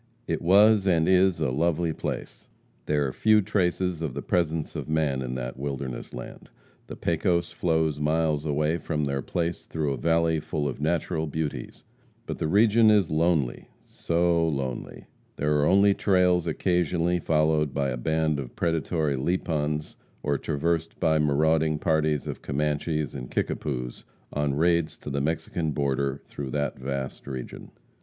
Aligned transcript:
It 0.25 0.41
was 0.41 0.87
and 0.87 1.07
is 1.07 1.39
a 1.39 1.51
lovely 1.51 1.93
place. 1.93 2.47
There 2.87 3.05
are 3.05 3.13
few 3.13 3.39
traces 3.39 4.01
of 4.01 4.15
the 4.15 4.23
presence 4.23 4.75
of 4.75 4.89
man 4.89 5.21
in 5.21 5.35
that 5.35 5.57
wilderness 5.59 6.11
land. 6.11 6.49
The 6.87 6.95
Pecos 6.95 7.51
flows 7.51 7.99
miles 7.99 8.43
away 8.43 8.79
from 8.79 9.05
their 9.05 9.21
place 9.21 9.67
through 9.67 9.93
a 9.93 9.97
valley 9.97 10.39
full 10.39 10.67
of 10.67 10.81
natural 10.81 11.27
beauties. 11.27 11.83
But 12.25 12.39
the 12.39 12.47
region 12.47 12.89
is 12.89 13.11
lonely 13.11 13.67
so 13.85 14.47
lonely! 14.49 15.05
There 15.35 15.59
are 15.59 15.67
only 15.67 15.93
trails 15.93 16.47
occasionally 16.47 17.19
followed 17.19 17.71
by 17.71 17.89
a 17.89 17.95
band 17.97 18.39
of 18.39 18.55
predatory 18.55 19.15
Lipans, 19.17 19.97
or 20.23 20.39
traversed 20.39 20.99
by 20.99 21.19
marauding 21.19 21.77
parties 21.77 22.25
of 22.25 22.41
Comanches 22.41 23.13
and 23.13 23.29
Kickapoos, 23.29 24.03
on 24.33 24.55
raids 24.55 24.97
to 24.97 25.11
the 25.11 25.21
Mexican 25.21 25.73
border 25.73 26.23
through 26.25 26.49
that 26.49 26.79
vast 26.79 27.27
region. 27.27 27.69